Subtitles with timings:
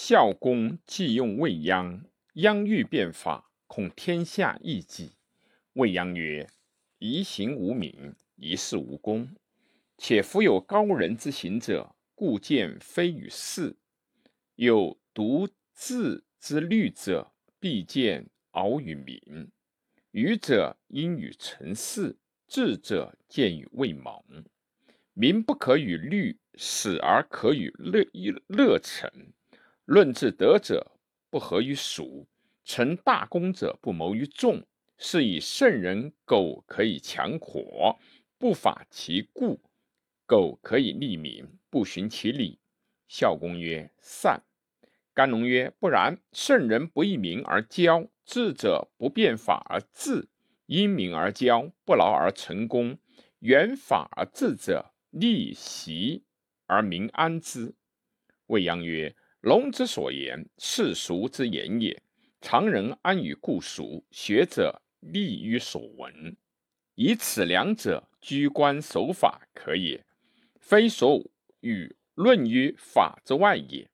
[0.00, 5.16] 孝公既用未央，央欲变法，恐天下异己。
[5.72, 6.48] 未央曰
[6.98, 9.34] ：“宜行无名，宜事无功。
[9.96, 13.74] 且夫有高人之行者，故见非与事；
[14.54, 19.50] 有独自之虑者，必见敖与民。
[20.12, 24.22] 愚者因与成事，智者见与未萌。
[25.12, 28.06] 民不可与虑，死而可与乐
[28.46, 29.10] 乐成。
[29.88, 30.92] 论治德者，
[31.30, 32.26] 不合于俗；
[32.62, 34.62] 成大功者，不谋于众。
[34.98, 37.96] 是以圣人苟可以强火，
[38.36, 39.58] 不法其故；
[40.26, 42.58] 苟可以利民，不循其理。
[43.06, 44.42] 孝公曰：“善。”
[45.14, 46.18] 甘农曰：“不然。
[46.32, 50.28] 圣人不义民而骄，智者不变法而治，
[50.66, 52.98] 因民而骄，不劳而成功。
[53.38, 56.24] 远法而治者，利习
[56.66, 57.74] 而民安之。”
[58.48, 62.02] 未央曰：“龙之所言，世俗之言也。
[62.40, 64.04] 常人安于故俗？
[64.10, 66.36] 学者。”立于所闻，
[66.96, 70.04] 以此两者居官守法可也，
[70.58, 71.24] 非所
[71.60, 73.88] 与论于法之外也。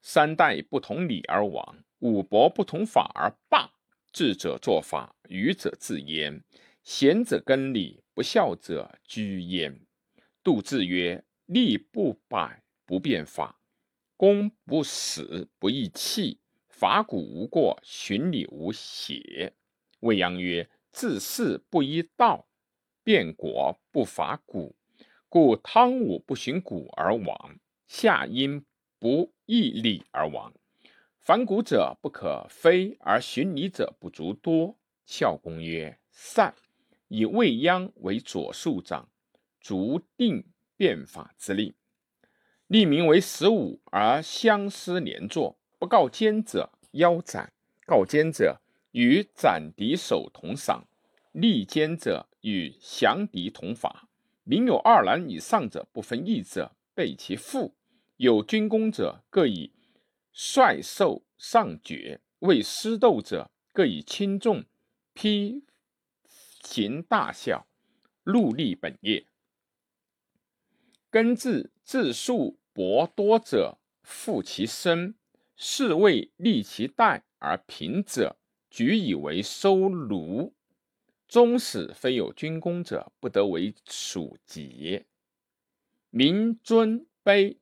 [0.00, 3.70] 三代不同理而亡，五伯不同法而霸。
[4.10, 6.40] 智者作法，愚者自焉；
[6.82, 9.84] 贤者更理，不孝者居焉。
[10.42, 13.60] 杜志曰：“利不百不变法，
[14.22, 16.38] 公不死不义弃。”
[16.70, 19.52] 法古无过，循礼无邪。
[19.98, 22.46] 未央曰：“治世不依道，
[23.02, 24.76] 变国不伐古。
[25.28, 28.64] 故汤武不循古而亡，夏殷
[29.00, 30.54] 不义礼而亡。
[31.18, 36.54] 反古者不可非，而循礼者不足多。”孝公曰：“善。”
[37.08, 39.10] 以未央为左庶长，
[39.60, 41.74] 逐定变法之令，
[42.72, 45.58] 立名为十五而相思连坐。
[45.78, 47.52] 不告奸者，腰斩；
[47.84, 50.86] 告奸者，与斩敌首同赏；
[51.32, 54.08] 立奸者与降敌同法。
[54.44, 57.74] 民有二男以上者，不分义者，备其父；
[58.16, 59.74] 有军功者，各以
[60.32, 64.64] 帅授上爵；为私斗者，各以轻重
[65.12, 65.62] 批
[66.62, 67.66] 行大小，
[68.24, 69.26] 戮力本业。
[71.10, 75.14] 根治自数薄多者，负其身。
[75.54, 78.36] 是谓立其代而贫者，
[78.68, 80.54] 举以为收奴。
[81.28, 85.06] 终始非有军功者，不得为属节。
[86.10, 87.58] 民尊卑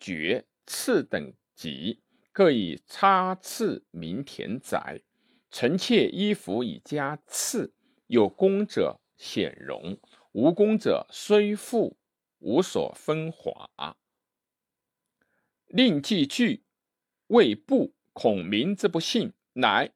[0.00, 2.00] 爵次等级，
[2.32, 5.02] 各以差次民田宅，
[5.50, 7.74] 臣妾衣服以加次。
[8.06, 9.98] 有功者显荣，
[10.32, 11.98] 无功者虽富，
[12.38, 13.68] 无所分华。
[15.72, 16.62] 令既具。
[17.28, 19.90] 未布，恐民之不幸，乃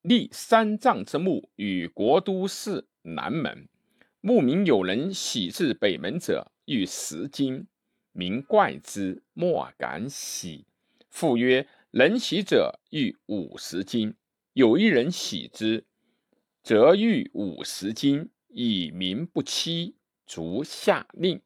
[0.00, 3.68] 立三丈之墓与国都寺南门。
[4.22, 7.66] 牧民有人喜至北门者，欲食金，
[8.12, 10.64] 民怪之，莫敢喜。
[11.10, 14.14] 复曰：人喜者欲五十金，
[14.54, 15.84] 有一人喜之，
[16.62, 19.96] 则欲五十金，以民不欺。
[20.26, 21.42] 卒下令。